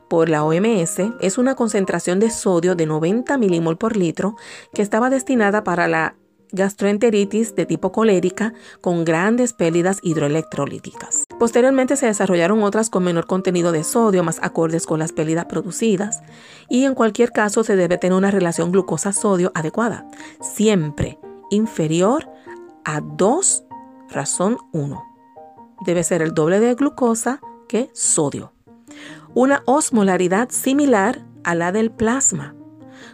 por 0.09 0.31
la 0.31 0.43
OMS 0.43 1.01
es 1.21 1.37
una 1.37 1.55
concentración 1.55 2.19
de 2.19 2.31
sodio 2.31 2.75
de 2.75 2.87
90 2.87 3.37
milimol 3.37 3.77
por 3.77 3.95
litro 3.95 4.37
que 4.73 4.81
estaba 4.81 5.11
destinada 5.11 5.63
para 5.63 5.87
la 5.87 6.17
gastroenteritis 6.53 7.55
de 7.55 7.67
tipo 7.67 7.93
colérica 7.93 8.55
con 8.81 9.05
grandes 9.05 9.53
pérdidas 9.53 9.99
hidroelectrolíticas. 10.03 11.25
Posteriormente 11.39 11.97
se 11.97 12.07
desarrollaron 12.07 12.63
otras 12.63 12.91
con 12.91 13.05
menor 13.05 13.27
contenido 13.27 13.73
de 13.73 13.85
sodio, 13.85 14.25
más 14.25 14.39
acordes 14.43 14.87
con 14.87 14.99
las 14.99 15.13
pérdidas 15.13 15.47
producidas, 15.47 16.21
y 16.69 16.85
en 16.85 16.95
cualquier 16.95 17.33
caso 17.33 17.65
se 17.65 17.77
debe 17.77 17.99
tener 17.99 18.17
una 18.17 18.31
relación 18.31 18.73
glucosa-sodio 18.73 19.53
adecuada, 19.55 20.07
siempre 20.41 21.19
inferior 21.51 22.29
a 22.85 23.01
2 23.01 23.65
razón 24.11 24.59
1. 24.73 25.05
Debe 25.85 26.03
ser 26.03 26.23
el 26.23 26.35
doble 26.35 26.61
de 26.61 26.75
glucosa 26.75 27.41
que 27.69 27.91
sodio 27.93 28.53
una 29.35 29.63
osmolaridad 29.67 30.51
similar 30.51 31.25
a 31.45 31.55
la 31.55 31.73
del 31.73 31.91
plasma, 31.91 32.55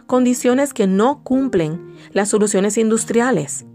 condiciones 0.05 0.73
que 0.73 0.87
no 0.87 1.23
cumplen 1.23 1.95
las 2.11 2.29
soluciones 2.29 2.77
industriales 2.77 3.65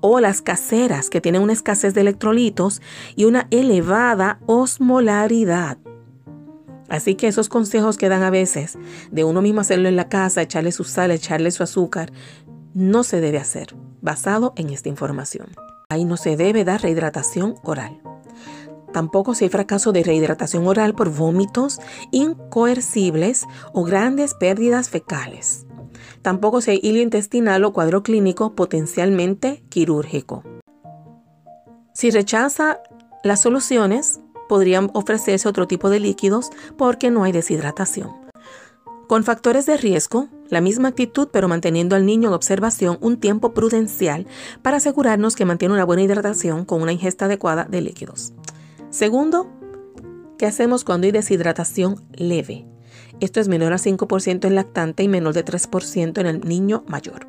o 0.00 0.20
las 0.20 0.42
caseras 0.42 1.10
que 1.10 1.20
tienen 1.20 1.42
una 1.42 1.52
escasez 1.52 1.94
de 1.94 2.00
electrolitos 2.00 2.80
y 3.16 3.24
una 3.24 3.46
elevada 3.50 4.40
osmolaridad. 4.46 5.78
Así 6.88 7.14
que 7.14 7.28
esos 7.28 7.48
consejos 7.48 7.96
que 7.96 8.08
dan 8.08 8.22
a 8.22 8.30
veces 8.30 8.78
de 9.12 9.24
uno 9.24 9.42
mismo 9.42 9.60
hacerlo 9.60 9.88
en 9.88 9.96
la 9.96 10.08
casa, 10.08 10.42
echarle 10.42 10.72
su 10.72 10.84
sal, 10.84 11.12
echarle 11.12 11.50
su 11.52 11.62
azúcar, 11.62 12.12
no 12.74 13.04
se 13.04 13.20
debe 13.20 13.38
hacer 13.38 13.74
basado 14.00 14.52
en 14.56 14.70
esta 14.70 14.88
información. 14.88 15.48
Ahí 15.88 16.04
no 16.04 16.16
se 16.16 16.36
debe 16.36 16.64
dar 16.64 16.82
rehidratación 16.82 17.56
oral. 17.62 18.00
Tampoco 18.92 19.34
si 19.34 19.44
hay 19.44 19.50
fracaso 19.50 19.92
de 19.92 20.02
rehidratación 20.02 20.66
oral 20.66 20.94
por 20.94 21.10
vómitos 21.10 21.80
incoercibles 22.10 23.46
o 23.72 23.84
grandes 23.84 24.34
pérdidas 24.34 24.88
fecales. 24.88 25.66
Tampoco 26.22 26.60
si 26.60 26.72
hay 26.72 26.80
hilo 26.82 27.00
intestinal 27.00 27.64
o 27.64 27.72
cuadro 27.72 28.02
clínico 28.02 28.54
potencialmente 28.54 29.62
quirúrgico. 29.68 30.42
Si 31.92 32.10
rechaza 32.10 32.80
las 33.24 33.42
soluciones, 33.42 34.20
podrían 34.48 34.90
ofrecerse 34.94 35.48
otro 35.48 35.66
tipo 35.66 35.90
de 35.90 36.00
líquidos 36.00 36.50
porque 36.76 37.10
no 37.10 37.24
hay 37.24 37.32
deshidratación. 37.32 38.10
Con 39.06 39.24
factores 39.24 39.66
de 39.66 39.76
riesgo, 39.76 40.28
la 40.48 40.60
misma 40.60 40.88
actitud 40.88 41.28
pero 41.32 41.48
manteniendo 41.48 41.96
al 41.96 42.06
niño 42.06 42.28
en 42.28 42.34
observación 42.34 42.96
un 43.00 43.18
tiempo 43.18 43.52
prudencial 43.52 44.26
para 44.62 44.76
asegurarnos 44.76 45.34
que 45.34 45.44
mantiene 45.44 45.74
una 45.74 45.84
buena 45.84 46.02
hidratación 46.02 46.64
con 46.64 46.80
una 46.80 46.92
ingesta 46.92 47.24
adecuada 47.24 47.64
de 47.64 47.80
líquidos. 47.80 48.32
Segundo, 48.90 49.48
¿qué 50.38 50.46
hacemos 50.46 50.84
cuando 50.84 51.06
hay 51.06 51.12
deshidratación 51.12 51.96
leve? 52.12 52.66
Esto 53.20 53.40
es 53.40 53.48
menor 53.48 53.72
a 53.72 53.76
5% 53.76 54.46
en 54.46 54.54
lactante 54.54 55.02
y 55.02 55.08
menor 55.08 55.34
de 55.34 55.44
3% 55.44 56.18
en 56.18 56.26
el 56.26 56.40
niño 56.40 56.84
mayor. 56.86 57.28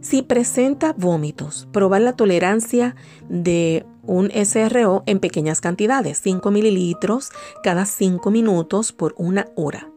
Si 0.00 0.22
presenta 0.22 0.94
vómitos, 0.96 1.68
probar 1.72 2.00
la 2.00 2.14
tolerancia 2.14 2.96
de 3.28 3.86
un 4.02 4.30
SRO 4.32 5.04
en 5.06 5.20
pequeñas 5.20 5.60
cantidades, 5.60 6.20
5 6.22 6.50
mililitros 6.50 7.30
cada 7.62 7.86
5 7.86 8.30
minutos 8.30 8.92
por 8.92 9.14
una 9.16 9.46
hora. 9.54 9.88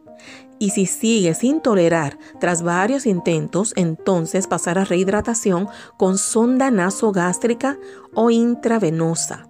Y 0.58 0.70
si 0.70 0.86
sigue 0.86 1.34
sin 1.34 1.60
tolerar 1.60 2.18
tras 2.40 2.62
varios 2.62 3.04
intentos, 3.04 3.72
entonces 3.76 4.46
pasar 4.46 4.78
a 4.78 4.84
rehidratación 4.84 5.68
con 5.98 6.18
sonda 6.18 6.70
nasogástrica 6.70 7.76
o 8.14 8.30
intravenosa. 8.30 9.48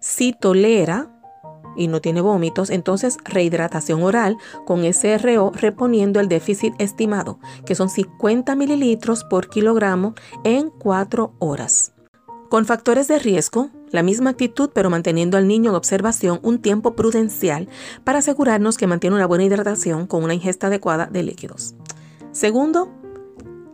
Si 0.00 0.32
tolera 0.32 1.15
y 1.76 1.88
no 1.88 2.00
tiene 2.00 2.20
vómitos, 2.20 2.70
entonces 2.70 3.18
rehidratación 3.24 4.02
oral 4.02 4.36
con 4.64 4.82
SRO 4.92 5.52
reponiendo 5.54 6.20
el 6.20 6.28
déficit 6.28 6.74
estimado, 6.78 7.38
que 7.64 7.74
son 7.74 7.88
50 7.88 8.54
mililitros 8.54 9.24
por 9.24 9.48
kilogramo 9.48 10.14
en 10.44 10.70
4 10.70 11.34
horas. 11.38 11.92
Con 12.48 12.64
factores 12.64 13.08
de 13.08 13.18
riesgo, 13.18 13.70
la 13.90 14.02
misma 14.02 14.30
actitud 14.30 14.70
pero 14.72 14.90
manteniendo 14.90 15.36
al 15.36 15.48
niño 15.48 15.70
en 15.70 15.76
observación 15.76 16.38
un 16.42 16.60
tiempo 16.60 16.94
prudencial 16.94 17.68
para 18.04 18.18
asegurarnos 18.18 18.76
que 18.76 18.86
mantiene 18.86 19.16
una 19.16 19.26
buena 19.26 19.44
hidratación 19.44 20.06
con 20.06 20.22
una 20.22 20.34
ingesta 20.34 20.68
adecuada 20.68 21.06
de 21.06 21.22
líquidos. 21.22 21.74
Segundo, 22.30 22.92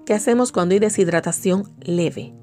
¿qué 0.07 0.15
hacemos 0.15 0.53
cuando 0.53 0.73
hay 0.73 0.79
deshidratación 0.79 1.65
leve? 1.81 2.35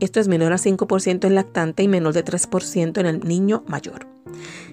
Esto 0.00 0.20
es 0.20 0.28
menor 0.28 0.52
a 0.52 0.56
5% 0.56 1.24
en 1.26 1.34
lactante 1.34 1.82
y 1.82 1.88
menor 1.88 2.14
de 2.14 2.24
3% 2.24 2.98
en 2.98 3.06
el 3.06 3.20
niño 3.20 3.64
mayor. 3.66 4.06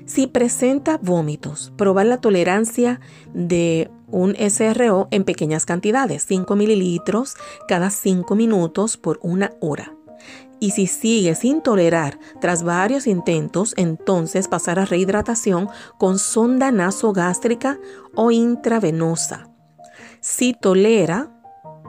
Si 0.05 0.27
presenta 0.27 0.97
vómitos, 1.01 1.71
probar 1.77 2.05
la 2.05 2.17
tolerancia 2.17 2.99
de 3.33 3.89
un 4.07 4.35
SRO 4.35 5.07
en 5.11 5.23
pequeñas 5.23 5.65
cantidades, 5.65 6.25
5 6.27 6.55
mililitros 6.55 7.35
cada 7.67 7.89
5 7.89 8.35
minutos 8.35 8.97
por 8.97 9.19
una 9.21 9.51
hora. 9.61 9.95
Y 10.59 10.71
si 10.71 10.85
sigue 10.85 11.33
sin 11.33 11.61
tolerar 11.61 12.19
tras 12.39 12.61
varios 12.61 13.07
intentos, 13.07 13.73
entonces 13.77 14.47
pasar 14.47 14.77
a 14.77 14.85
rehidratación 14.85 15.69
con 15.97 16.19
sonda 16.19 16.71
nasogástrica 16.71 17.79
o 18.13 18.29
intravenosa. 18.29 19.49
Si 20.19 20.53
tolera 20.53 21.40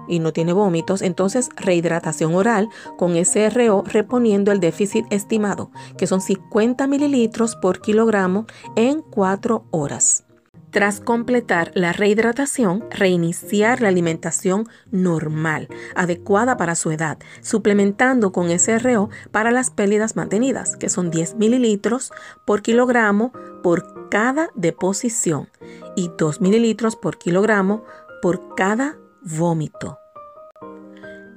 y 0.09 0.19
no 0.19 0.33
tiene 0.33 0.53
vómitos, 0.53 1.03
entonces 1.03 1.49
rehidratación 1.57 2.35
oral 2.35 2.69
con 2.97 3.15
SRO 3.25 3.83
reponiendo 3.87 4.53
el 4.53 4.61
déficit 4.61 5.07
estimado, 5.11 5.71
que 5.97 6.07
son 6.07 6.21
50 6.21 6.87
mililitros 6.87 7.57
por 7.57 7.81
kilogramo 7.81 8.47
en 8.77 9.03
4 9.03 9.67
horas. 9.71 10.25
Tras 10.73 11.01
completar 11.01 11.71
la 11.75 11.93
rehidratación, 11.93 12.87
reiniciar 12.91 13.83
la 13.83 13.89
alimentación 13.89 14.67
normal, 14.91 15.69
adecuada 15.95 16.57
para 16.57 16.77
su 16.77 16.91
edad, 16.91 17.19
suplementando 17.43 18.33
con 18.33 18.49
SRO 18.59 19.11
para 19.31 19.51
las 19.51 19.69
pérdidas 19.69 20.17
mantenidas, 20.17 20.77
que 20.79 20.89
son 20.89 21.11
10 21.11 21.35
mililitros 21.35 22.11
por 22.47 22.63
kilogramo 22.63 23.33
por 23.63 24.09
cada 24.09 24.49
deposición 24.55 25.51
y 25.95 26.11
2 26.17 26.41
mililitros 26.41 26.97
por 26.97 27.19
kilogramo 27.19 27.85
por 28.23 28.55
cada 28.55 28.97
vómito. 29.25 29.99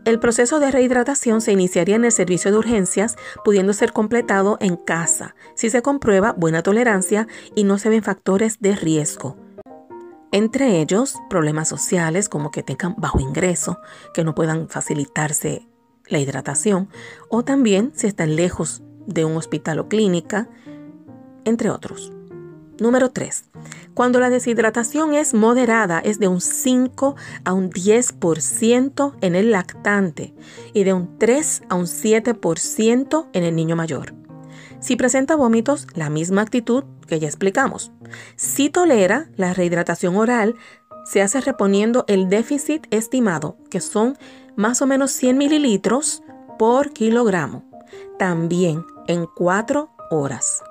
El 0.06 0.20
proceso 0.20 0.60
de 0.60 0.70
rehidratación 0.70 1.42
se 1.42 1.52
iniciaría 1.52 1.96
en 1.96 2.06
el 2.06 2.12
servicio 2.12 2.52
de 2.52 2.58
urgencias, 2.58 3.16
pudiendo 3.44 3.74
ser 3.74 3.92
completado 3.92 4.58
en 4.60 4.76
casa, 4.76 5.36
si 5.56 5.72
se 5.72 5.82
comprueba 5.82 6.34
buena 6.34 6.62
tolerancia 6.62 7.28
y 7.56 7.64
no 7.64 7.80
se 7.80 7.90
ven 7.90 8.04
factores 8.04 8.60
de 8.60 8.76
riesgo. 8.76 9.36
Entre 10.32 10.80
ellos, 10.80 11.16
problemas 11.28 11.70
sociales 11.70 12.30
como 12.30 12.52
que 12.52 12.62
tengan 12.62 12.94
bajo 12.98 13.20
ingreso, 13.20 13.80
que 14.14 14.24
no 14.24 14.36
puedan 14.36 14.70
facilitarse 14.70 15.68
la 16.08 16.20
hidratación, 16.20 16.90
o 17.30 17.44
también 17.44 17.92
si 17.96 18.06
están 18.06 18.36
lejos 18.36 18.84
de 19.08 19.26
un 19.26 19.38
hospital 19.38 19.80
o 19.80 19.88
clínica, 19.88 20.50
entre 21.46 21.72
otros. 21.72 22.15
Número 22.80 23.10
3. 23.10 23.46
Cuando 23.94 24.20
la 24.20 24.30
deshidratación 24.30 25.14
es 25.14 25.34
moderada, 25.34 26.00
es 26.00 26.20
de 26.20 26.28
un 26.28 26.42
5 26.42 27.16
a 27.46 27.54
un 27.54 27.72
10% 27.72 29.16
en 29.22 29.36
el 29.36 29.52
lactante 29.52 30.34
y 30.74 30.84
de 30.84 30.94
un 30.94 31.18
3 31.18 31.64
a 31.70 31.76
un 31.76 31.86
7% 31.86 33.28
en 33.32 33.44
el 33.44 33.56
niño 33.56 33.76
mayor. 33.76 34.14
Si 34.80 34.96
presenta 34.96 35.36
vómitos, 35.36 35.88
la 35.96 36.10
misma 36.10 36.42
actitud 36.42 36.84
que 37.08 37.20
ya 37.20 37.28
explicamos. 37.28 37.92
Si 38.36 38.70
tolera, 38.70 39.30
la 39.36 39.54
rehidratación 39.54 40.16
oral 40.18 40.56
se 41.06 41.22
hace 41.22 41.40
reponiendo 41.40 42.04
el 42.08 42.30
déficit 42.30 42.88
estimado, 42.92 43.58
que 43.70 43.80
son 43.80 44.18
más 44.56 44.82
o 44.82 44.88
menos 44.88 45.12
100 45.12 45.38
mililitros 45.38 46.24
por 46.60 46.92
kilogramo, 46.92 47.64
también 48.20 48.86
en 49.08 49.28
4 49.36 49.90
horas. 50.12 50.62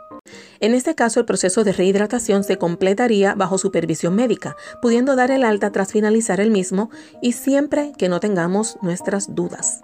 En 0.61 0.73
este 0.73 0.95
caso, 0.95 1.21
el 1.21 1.27
proceso 1.27 1.65
de 1.65 1.73
rehidratación 1.73 2.45
se 2.45 2.57
completaría 2.57 3.35
bajo 3.35 3.59
supervisión 3.59 4.15
médica, 4.15 4.57
pudiendo 4.81 5.17
dar 5.17 5.31
el 5.31 5.45
alta 5.45 5.71
tras 5.73 5.93
finalizar 5.93 6.41
el 6.41 6.51
mismo 6.51 6.91
y 7.21 7.33
siempre 7.33 7.93
que 7.99 8.09
no 8.09 8.21
tengamos 8.21 8.79
nuestras 8.81 9.35
dudas. 9.35 9.83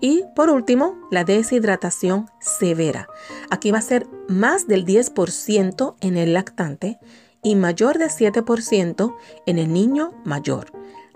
Y 0.00 0.22
por 0.36 0.50
último, 0.50 0.96
la 1.10 1.24
deshidratación 1.24 2.26
severa. 2.38 3.08
Aquí 3.50 3.72
va 3.72 3.78
a 3.78 3.82
ser 3.82 4.06
más 4.28 4.68
del 4.68 4.86
10% 4.86 5.96
en 6.00 6.16
el 6.16 6.32
lactante 6.32 7.00
y 7.42 7.56
mayor 7.56 7.98
del 7.98 8.10
7% 8.10 9.16
en 9.46 9.58
el 9.58 9.72
niño 9.72 10.12
mayor. 10.24 10.70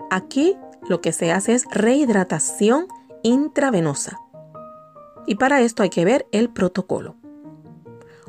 Aquí 0.09 0.57
lo 0.89 0.99
que 0.99 1.13
se 1.13 1.31
hace 1.31 1.53
es 1.53 1.63
rehidratación 1.71 2.87
intravenosa. 3.23 4.19
Y 5.25 5.35
para 5.35 5.61
esto 5.61 5.83
hay 5.83 5.89
que 5.89 6.03
ver 6.03 6.25
el 6.33 6.49
protocolo. 6.49 7.22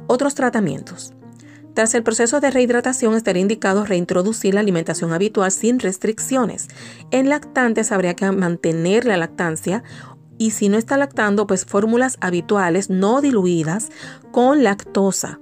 Otros 0.06 0.34
tratamientos. 0.34 1.14
Tras 1.74 1.94
el 1.94 2.02
proceso 2.02 2.40
de 2.40 2.50
rehidratación 2.50 3.14
estaría 3.14 3.42
indicado 3.42 3.84
reintroducir 3.84 4.54
la 4.54 4.60
alimentación 4.60 5.12
habitual 5.12 5.50
sin 5.50 5.80
restricciones. 5.80 6.68
En 7.10 7.28
lactantes 7.28 7.90
habría 7.90 8.14
que 8.14 8.30
mantener 8.30 9.04
la 9.06 9.16
lactancia 9.16 9.82
y 10.38 10.52
si 10.52 10.68
no 10.68 10.78
está 10.78 10.96
lactando, 10.96 11.46
pues 11.46 11.64
fórmulas 11.64 12.16
habituales 12.20 12.90
no 12.90 13.20
diluidas 13.20 13.90
con 14.30 14.62
lactosa 14.62 15.40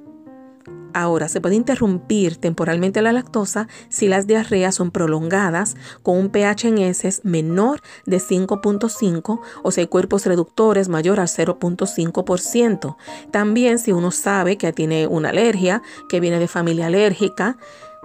Ahora, 0.95 1.29
se 1.29 1.41
puede 1.41 1.55
interrumpir 1.55 2.37
temporalmente 2.37 3.03
la 3.03 3.13
lactosa 3.13 3.69
si 3.89 4.09
las 4.09 4.27
diarreas 4.27 4.75
son 4.75 4.91
prolongadas 4.91 5.77
con 6.03 6.19
un 6.19 6.29
pH 6.31 6.69
en 6.69 6.79
heces 6.79 7.25
menor 7.25 7.81
de 8.07 8.19
5.5 8.19 9.41
o 9.63 9.71
si 9.71 9.81
hay 9.81 9.87
cuerpos 9.87 10.27
reductores 10.27 10.89
mayor 10.89 11.21
al 11.21 11.29
0.5%. 11.29 12.97
También 13.31 13.79
si 13.79 13.93
uno 13.93 14.11
sabe 14.11 14.59
que 14.59 14.73
tiene 14.73 15.07
una 15.07 15.31
alergia, 15.31 15.83
que 16.09 16.21
viene 16.21 16.39
de 16.39 16.49
familia 16.49 16.87
alérgica, 16.87 17.57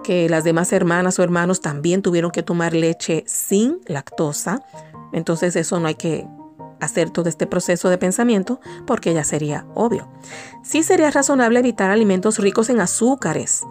que 0.04 0.30
las 0.30 0.43
demás 0.43 0.71
hermanas 0.73 1.19
o 1.19 1.23
hermanos 1.23 1.62
también 1.62 2.02
tuvieron 2.02 2.32
que 2.32 2.43
tomar 2.43 2.73
leche 2.73 3.23
sin 3.28 3.80
lactosa, 3.88 4.63
entonces 5.12 5.56
eso 5.56 5.80
no 5.80 5.88
hay 5.88 5.95
que 5.95 6.28
hacer 6.79 7.09
todo 7.09 7.29
este 7.29 7.47
proceso 7.47 7.89
de 7.89 7.97
pensamiento 7.97 8.59
porque 8.85 9.13
ya 9.13 9.23
sería 9.23 9.65
obvio. 9.73 10.07
Sí 10.63 10.83
sería 10.83 11.11
razonable 11.11 11.59
evitar 11.59 11.91
alimentos 11.91 12.39
ricos 12.39 12.69
en 12.69 12.79
azúcares, 12.79 13.61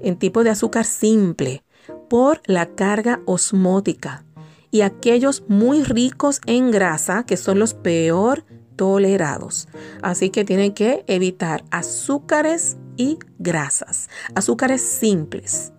en 0.00 0.16
tipo 0.16 0.44
de 0.44 0.50
azúcar 0.50 0.84
simple, 0.84 1.62
por 2.08 2.40
la 2.46 2.66
carga 2.66 3.20
osmótica 3.26 4.24
y 4.70 4.82
aquellos 4.82 5.44
muy 5.48 5.82
ricos 5.84 6.40
en 6.46 6.70
grasa 6.70 7.24
que 7.24 7.36
son 7.36 7.58
los 7.58 7.74
peor 7.74 8.44
tolerados. 8.76 9.68
Así 10.02 10.30
que 10.30 10.44
tienen 10.44 10.72
que 10.72 11.04
evitar 11.06 11.64
azúcares 11.70 12.76
y 12.96 13.18
grasas, 13.38 14.08
azúcares 14.34 14.82
simples. 14.82 15.72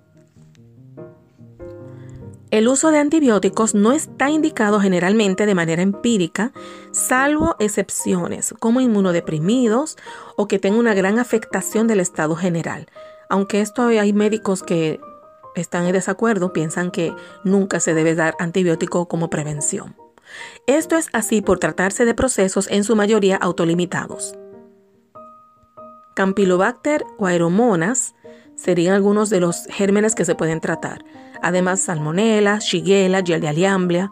El 2.50 2.70
uso 2.70 2.92
de 2.92 3.00
antibióticos 3.00 3.76
no 3.76 3.92
está 3.92 4.30
indicado 4.30 4.80
generalmente 4.80 5.46
de 5.46 5.54
manera 5.54 5.82
empírica, 5.82 6.54
salvo 6.92 7.58
excepciones 7.60 8.54
como 8.60 8.80
inmunodeprimidos 8.80 9.98
o 10.38 10.48
que 10.48 10.58
tengan 10.58 10.80
una 10.80 10.94
gran 10.94 11.20
afectación 11.20 11.88
del 11.88 12.00
estado 12.00 12.38
general. 12.38 12.88
Aunque 13.30 13.60
esto 13.60 13.88
hay 13.88 14.14
médicos 14.14 14.64
que 14.64 15.02
están 15.56 15.88
en 15.88 15.94
desacuerdo, 15.94 16.54
piensan 16.54 16.90
que 16.90 17.14
nunca 17.44 17.82
se 17.82 17.94
debe 17.94 18.16
dar 18.16 18.36
antibiótico 18.40 19.10
como 19.10 19.30
prevención. 19.30 19.98
Esto 20.68 20.96
es 20.96 21.10
así 21.12 21.42
por 21.42 21.60
tratarse 21.60 22.06
de 22.06 22.14
procesos 22.14 22.70
en 22.72 22.86
su 22.86 22.96
mayoría 22.96 23.36
autolimitados. 23.36 24.36
Campylobacter 26.16 27.04
o 27.18 27.26
aeromonas 27.26 28.16
serían 28.58 28.96
algunos 28.96 29.30
de 29.30 29.40
los 29.40 29.68
gérmenes 29.68 30.16
que 30.16 30.26
se 30.26 30.36
pueden 30.36 30.60
tratar. 30.60 31.06
Además, 31.42 31.80
salmonella, 31.80 32.58
shigella, 32.60 33.22
giardia 33.24 34.12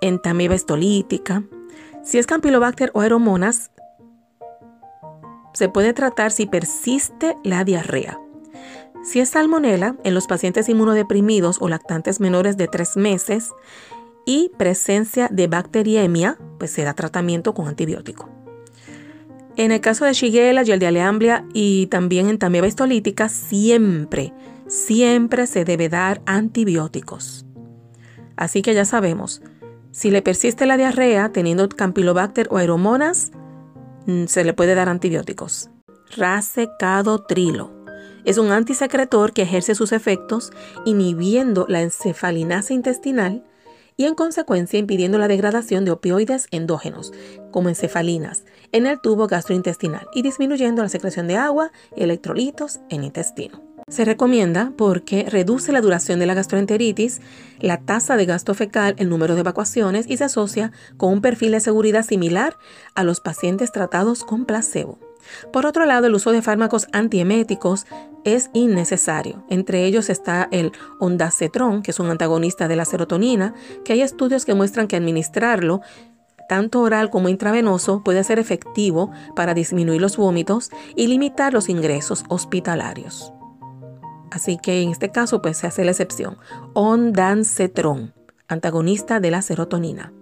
entamiba 0.00 0.54
estolítica. 0.54 1.42
Si 2.04 2.18
es 2.18 2.26
Campylobacter 2.26 2.92
o 2.94 3.00
aeromonas, 3.00 3.72
se 5.54 5.68
puede 5.68 5.92
tratar 5.94 6.30
si 6.30 6.46
persiste 6.46 7.36
la 7.42 7.64
diarrea. 7.64 8.20
Si 9.02 9.20
es 9.20 9.30
salmonella, 9.30 9.96
en 10.04 10.14
los 10.14 10.26
pacientes 10.26 10.68
inmunodeprimidos 10.68 11.58
o 11.60 11.68
lactantes 11.68 12.20
menores 12.20 12.56
de 12.56 12.68
3 12.68 12.96
meses 12.98 13.52
y 14.26 14.50
presencia 14.58 15.28
de 15.30 15.46
bacteriemia, 15.46 16.36
pues 16.58 16.72
se 16.72 16.82
da 16.82 16.92
tratamiento 16.92 17.54
con 17.54 17.68
antibiótico. 17.68 18.28
En 19.56 19.72
el 19.72 19.80
caso 19.80 20.04
de 20.04 20.12
Shigella, 20.12 20.64
Giardia 20.64 21.44
y 21.54 21.86
también 21.86 22.28
en 22.28 22.38
Tamieba 22.38 22.66
histolítica, 22.66 23.28
siempre, 23.28 24.34
siempre 24.66 25.46
se 25.46 25.64
debe 25.64 25.88
dar 25.88 26.20
antibióticos. 26.26 27.46
Así 28.36 28.60
que 28.60 28.74
ya 28.74 28.84
sabemos, 28.84 29.40
si 29.92 30.10
le 30.10 30.20
persiste 30.20 30.66
la 30.66 30.76
diarrea 30.76 31.32
teniendo 31.32 31.68
Campylobacter 31.70 32.48
o 32.50 32.58
aeromonas, 32.58 33.32
mm, 34.06 34.26
se 34.26 34.44
le 34.44 34.52
puede 34.52 34.74
dar 34.74 34.90
antibióticos. 34.90 35.70
Racecadotrilo 36.14 37.76
es 38.26 38.38
un 38.38 38.50
antisecretor 38.50 39.32
que 39.32 39.42
ejerce 39.42 39.74
sus 39.74 39.92
efectos 39.92 40.52
inhibiendo 40.84 41.64
la 41.68 41.80
encefalinasa 41.80 42.74
intestinal 42.74 43.44
y 43.96 44.04
en 44.04 44.14
consecuencia 44.14 44.78
impidiendo 44.78 45.16
la 45.16 45.28
degradación 45.28 45.84
de 45.84 45.92
opioides 45.92 46.48
endógenos, 46.50 47.12
como 47.50 47.68
encefalinas, 47.68 48.44
en 48.72 48.86
el 48.86 49.00
tubo 49.00 49.26
gastrointestinal 49.26 50.08
y 50.14 50.22
disminuyendo 50.22 50.82
la 50.82 50.88
secreción 50.88 51.26
de 51.26 51.36
agua 51.36 51.70
y 51.96 52.02
electrolitos 52.02 52.80
en 52.88 53.00
el 53.00 53.06
intestino. 53.06 53.62
Se 53.88 54.04
recomienda 54.04 54.72
porque 54.76 55.26
reduce 55.30 55.70
la 55.70 55.80
duración 55.80 56.18
de 56.18 56.26
la 56.26 56.34
gastroenteritis, 56.34 57.20
la 57.60 57.78
tasa 57.78 58.16
de 58.16 58.26
gasto 58.26 58.52
fecal, 58.52 58.96
el 58.98 59.08
número 59.08 59.34
de 59.34 59.42
evacuaciones 59.42 60.06
y 60.08 60.16
se 60.16 60.24
asocia 60.24 60.72
con 60.96 61.12
un 61.12 61.20
perfil 61.20 61.52
de 61.52 61.60
seguridad 61.60 62.04
similar 62.04 62.56
a 62.96 63.04
los 63.04 63.20
pacientes 63.20 63.70
tratados 63.70 64.24
con 64.24 64.44
placebo. 64.44 64.98
Por 65.52 65.66
otro 65.66 65.84
lado, 65.86 66.06
el 66.06 66.14
uso 66.14 66.32
de 66.32 66.42
fármacos 66.42 66.88
antieméticos 66.92 67.86
es 68.24 68.50
innecesario. 68.54 69.44
Entre 69.48 69.84
ellos 69.84 70.10
está 70.10 70.48
el 70.50 70.72
ondansetron, 70.98 71.82
que 71.82 71.92
es 71.92 72.00
un 72.00 72.10
antagonista 72.10 72.66
de 72.68 72.76
la 72.76 72.84
serotonina, 72.84 73.54
que 73.84 73.92
hay 73.92 74.02
estudios 74.02 74.44
que 74.44 74.54
muestran 74.54 74.88
que 74.88 74.96
administrarlo 74.96 75.80
tanto 76.48 76.80
oral 76.80 77.10
como 77.10 77.28
intravenoso, 77.28 78.02
puede 78.02 78.24
ser 78.24 78.38
efectivo 78.38 79.10
para 79.34 79.54
disminuir 79.54 80.00
los 80.00 80.16
vómitos 80.16 80.70
y 80.94 81.06
limitar 81.06 81.52
los 81.52 81.68
ingresos 81.68 82.24
hospitalarios. 82.28 83.32
Así 84.30 84.58
que 84.58 84.82
en 84.82 84.90
este 84.90 85.10
caso 85.10 85.40
pues 85.40 85.58
se 85.58 85.66
hace 85.66 85.84
la 85.84 85.92
excepción. 85.92 86.36
Ondansetron, 86.74 88.12
antagonista 88.48 89.20
de 89.20 89.30
la 89.30 89.42
serotonina. 89.42 90.12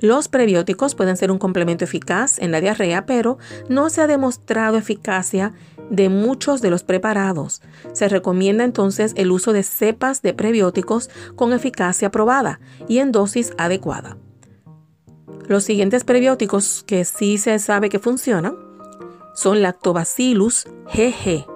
Los 0.00 0.28
prebióticos 0.28 0.94
pueden 0.94 1.18
ser 1.18 1.30
un 1.30 1.38
complemento 1.38 1.84
eficaz 1.84 2.38
en 2.38 2.52
la 2.52 2.62
diarrea, 2.62 3.04
pero 3.04 3.36
no 3.68 3.90
se 3.90 4.00
ha 4.00 4.06
demostrado 4.06 4.78
eficacia 4.78 5.52
de 5.90 6.08
muchos 6.08 6.62
de 6.62 6.70
los 6.70 6.84
preparados. 6.84 7.60
Se 7.92 8.08
recomienda 8.08 8.64
entonces 8.64 9.12
el 9.16 9.30
uso 9.30 9.52
de 9.52 9.62
cepas 9.62 10.22
de 10.22 10.32
prebióticos 10.32 11.10
con 11.36 11.52
eficacia 11.52 12.10
probada 12.10 12.60
y 12.88 12.98
en 12.98 13.12
dosis 13.12 13.52
adecuada. 13.58 14.16
Los 15.46 15.64
siguientes 15.64 16.04
prebióticos 16.04 16.84
que 16.86 17.04
sí 17.04 17.38
se 17.38 17.58
sabe 17.58 17.88
que 17.88 17.98
funcionan 17.98 18.56
son 19.34 19.62
Lactobacillus 19.62 20.66
GG 20.94 21.46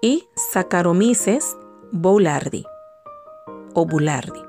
y 0.00 0.24
Saccharomyces 0.34 1.56
boulardii 1.92 2.66
o 3.74 3.86
boulardii. 3.86 4.42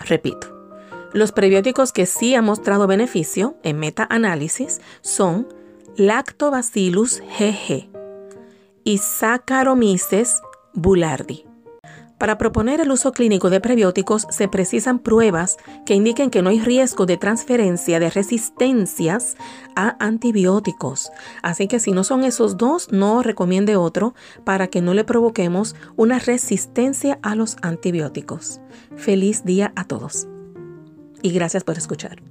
Repito, 0.00 0.60
los 1.12 1.32
prebióticos 1.32 1.92
que 1.92 2.06
sí 2.06 2.34
han 2.34 2.44
mostrado 2.44 2.86
beneficio 2.86 3.56
en 3.62 3.78
meta-análisis 3.78 4.80
son 5.00 5.48
Lactobacillus 5.96 7.20
GG 7.20 7.90
y 8.84 8.98
Saccharomyces 8.98 10.40
boulardii. 10.72 11.49
Para 12.20 12.36
proponer 12.36 12.82
el 12.82 12.90
uso 12.90 13.12
clínico 13.12 13.48
de 13.48 13.62
prebióticos 13.62 14.26
se 14.28 14.46
precisan 14.46 14.98
pruebas 14.98 15.56
que 15.86 15.94
indiquen 15.94 16.28
que 16.28 16.42
no 16.42 16.50
hay 16.50 16.60
riesgo 16.60 17.06
de 17.06 17.16
transferencia 17.16 17.98
de 17.98 18.10
resistencias 18.10 19.36
a 19.74 19.96
antibióticos. 20.04 21.10
Así 21.42 21.66
que 21.66 21.80
si 21.80 21.92
no 21.92 22.04
son 22.04 22.24
esos 22.24 22.58
dos, 22.58 22.92
no 22.92 23.22
recomiende 23.22 23.76
otro 23.76 24.14
para 24.44 24.66
que 24.66 24.82
no 24.82 24.92
le 24.92 25.04
provoquemos 25.04 25.74
una 25.96 26.18
resistencia 26.18 27.18
a 27.22 27.34
los 27.34 27.56
antibióticos. 27.62 28.60
Feliz 28.96 29.42
día 29.46 29.72
a 29.74 29.84
todos 29.84 30.28
y 31.22 31.30
gracias 31.30 31.64
por 31.64 31.78
escuchar. 31.78 32.29